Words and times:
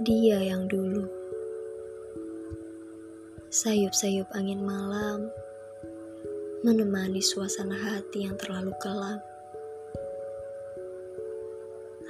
Dia 0.00 0.40
yang 0.40 0.64
dulu 0.64 1.04
sayup-sayup 3.52 4.32
angin 4.32 4.64
malam 4.64 5.28
menemani 6.64 7.20
suasana 7.20 7.76
hati 7.76 8.24
yang 8.24 8.32
terlalu 8.40 8.72
kelam. 8.80 9.20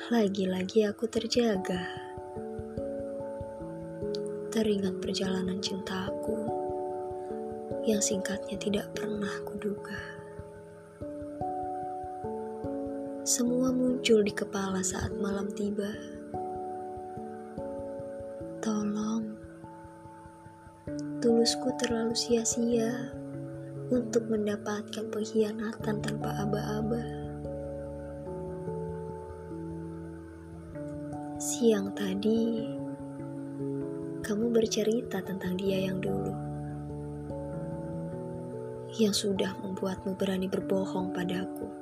Lagi-lagi 0.07 0.87
aku 0.87 1.11
terjaga, 1.11 1.83
teringat 4.55 5.03
perjalanan 5.03 5.59
cintaku 5.59 6.47
yang 7.91 7.99
singkatnya 7.99 8.55
tidak 8.55 8.87
pernah 8.95 9.35
kuduga. 9.43 9.99
Semua 13.27 13.75
muncul 13.75 14.23
di 14.23 14.31
kepala 14.31 14.79
saat 14.79 15.11
malam 15.19 15.51
tiba. 15.51 16.20
Tulusku 21.41 21.73
terlalu 21.81 22.13
sia-sia 22.13 23.17
untuk 23.89 24.29
mendapatkan 24.29 25.09
pengkhianatan 25.09 25.97
tanpa 26.05 26.37
aba-aba. 26.37 27.01
Siang 31.41 31.97
tadi, 31.97 32.69
kamu 34.21 34.53
bercerita 34.53 35.25
tentang 35.25 35.57
dia 35.57 35.89
yang 35.89 35.97
dulu, 36.05 36.37
yang 39.01 39.17
sudah 39.17 39.57
membuatmu 39.65 40.13
berani 40.21 40.45
berbohong 40.45 41.09
padaku. 41.09 41.73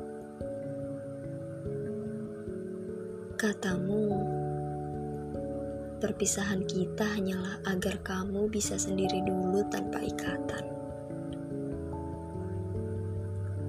Katamu, 3.35 4.38
Perpisahan 5.99 6.63
kita 6.63 7.03
hanyalah 7.03 7.59
agar 7.67 7.99
kamu 8.07 8.47
bisa 8.47 8.79
sendiri 8.79 9.19
dulu 9.27 9.67
tanpa 9.67 9.99
ikatan. 9.99 10.63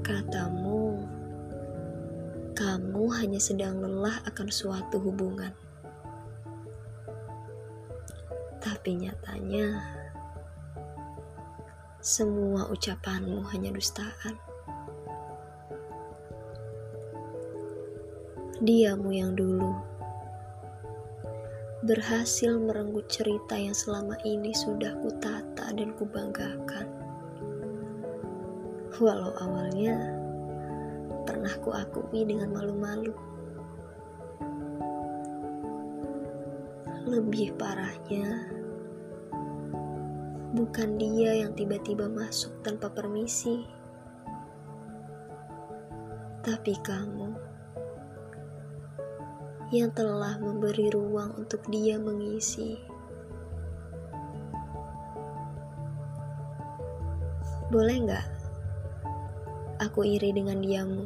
Katamu, 0.05 1.09
kamu 2.53 3.03
hanya 3.17 3.41
sedang 3.41 3.81
lelah 3.81 4.21
akan 4.29 4.45
suatu 4.45 5.01
hubungan. 5.01 5.49
Tapi 8.61 9.09
nyatanya, 9.09 9.81
semua 11.97 12.69
ucapanmu 12.69 13.41
hanya 13.57 13.73
dustaan. 13.73 14.37
Diamu 18.61 19.17
yang 19.17 19.33
dulu 19.33 19.88
berhasil 21.89 22.53
merenggut 22.61 23.09
cerita 23.09 23.57
yang 23.57 23.73
selama 23.73 24.13
ini 24.21 24.53
sudah 24.53 24.93
kutata 25.01 25.73
dan 25.73 25.89
kubanggakan. 25.97 26.85
Walau 29.01 29.33
awalnya 29.41 29.97
pernah 31.25 31.49
kuakui 31.65 32.29
dengan 32.29 32.53
malu-malu. 32.53 33.09
Lebih 37.09 37.57
parahnya, 37.57 38.53
bukan 40.53 40.89
dia 41.01 41.41
yang 41.41 41.57
tiba-tiba 41.57 42.05
masuk 42.05 42.53
tanpa 42.61 42.93
permisi, 42.93 43.65
tapi 46.45 46.77
kamu 46.85 47.48
yang 49.69 49.93
telah 49.93 50.41
memberi 50.41 50.89
ruang 50.89 51.45
untuk 51.45 51.61
dia 51.69 52.01
mengisi. 52.01 52.81
Boleh 57.69 58.01
nggak 58.01 58.27
aku 59.77 60.01
iri 60.09 60.33
dengan 60.33 60.57
diamu? 60.57 61.05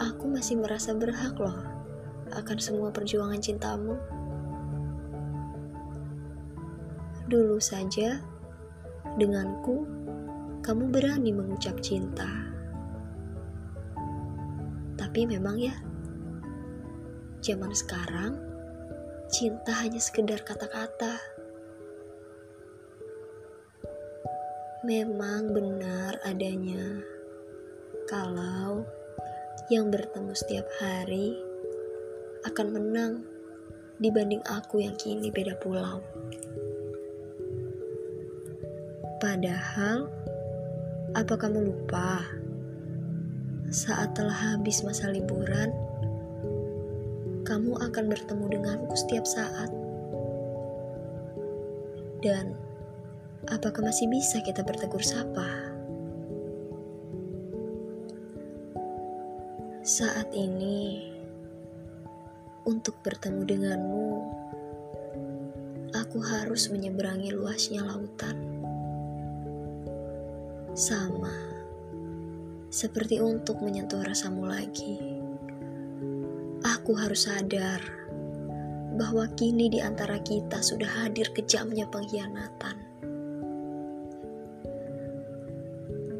Aku 0.00 0.24
masih 0.24 0.56
merasa 0.56 0.96
berhak 0.96 1.36
loh 1.36 1.60
akan 2.32 2.56
semua 2.56 2.88
perjuangan 2.88 3.44
cintamu. 3.44 4.00
Dulu 7.28 7.60
saja, 7.60 8.24
denganku, 9.20 9.84
kamu 10.64 10.88
berani 10.88 11.36
mengucap 11.36 11.76
cinta. 11.84 12.57
Tapi 14.98 15.30
memang 15.30 15.56
ya, 15.62 15.78
zaman 17.38 17.70
sekarang 17.70 18.34
cinta 19.30 19.70
hanya 19.78 20.02
sekedar 20.02 20.42
kata-kata. 20.42 21.22
Memang 24.82 25.54
benar 25.54 26.18
adanya 26.26 27.02
kalau 28.10 28.82
yang 29.68 29.92
bertemu 29.92 30.32
setiap 30.32 30.66
hari 30.80 31.36
akan 32.46 32.66
menang 32.72 33.12
dibanding 34.00 34.40
aku 34.46 34.80
yang 34.80 34.94
kini 34.96 35.28
beda 35.28 35.58
pulau. 35.58 36.00
Padahal, 39.18 40.06
apa 41.12 41.34
kamu 41.34 41.68
lupa? 41.68 42.22
Saat 43.68 44.16
telah 44.16 44.56
habis 44.56 44.80
masa 44.80 45.12
liburan, 45.12 45.68
kamu 47.44 47.76
akan 47.76 48.04
bertemu 48.08 48.44
denganku 48.48 48.96
setiap 48.96 49.28
saat. 49.28 49.68
Dan 52.24 52.56
apakah 53.52 53.84
masih 53.84 54.08
bisa 54.08 54.40
kita 54.40 54.64
bertegur 54.64 55.04
sapa? 55.04 55.68
Saat 59.84 60.32
ini, 60.32 61.12
untuk 62.64 62.96
bertemu 63.04 63.42
denganmu, 63.44 64.08
aku 65.92 66.18
harus 66.24 66.72
menyeberangi 66.72 67.36
luasnya 67.36 67.84
lautan. 67.84 68.36
Sama 70.72 71.57
seperti 72.68 73.16
untuk 73.16 73.64
menyentuh 73.64 74.04
rasamu 74.04 74.44
lagi. 74.44 75.00
Aku 76.60 76.92
harus 76.92 77.24
sadar 77.24 77.80
bahwa 79.00 79.24
kini 79.38 79.72
di 79.72 79.80
antara 79.80 80.20
kita 80.20 80.60
sudah 80.60 80.88
hadir 81.04 81.32
kejamnya 81.32 81.88
pengkhianatan. 81.88 82.76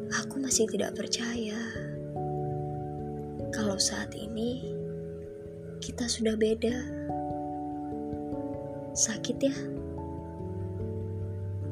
Aku 0.09 0.41
masih 0.41 0.65
tidak 0.65 0.97
percaya 0.97 1.59
kalau 3.53 3.77
saat 3.77 4.09
ini 4.17 4.73
kita 5.77 6.09
sudah 6.09 6.33
beda. 6.33 6.75
Sakit 8.97 9.37
ya? 9.37 9.55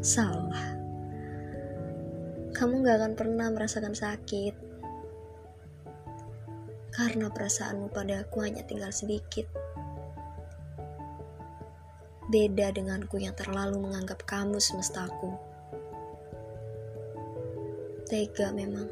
Salah. 0.06 0.77
Kamu 2.58 2.82
gak 2.82 2.98
akan 2.98 3.14
pernah 3.14 3.54
merasakan 3.54 3.94
sakit 3.94 4.56
karena 6.90 7.30
perasaanmu 7.30 7.94
padaku 7.94 8.42
hanya 8.42 8.66
tinggal 8.66 8.90
sedikit. 8.90 9.46
Beda 12.34 12.74
denganku 12.74 13.22
yang 13.22 13.38
terlalu 13.38 13.78
menganggap 13.78 14.26
kamu 14.26 14.58
semestaku. 14.58 15.38
Tega 18.10 18.50
memang. 18.50 18.90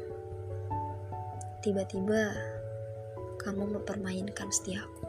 Tiba-tiba 1.58 2.38
kamu 3.42 3.82
mempermainkan 3.82 4.46
setiaku. 4.46 5.05